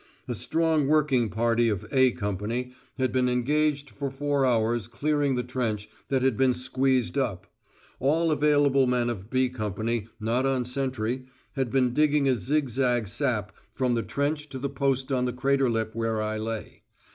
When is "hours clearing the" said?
4.47-5.43